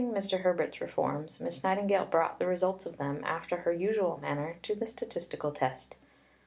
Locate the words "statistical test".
4.87-5.95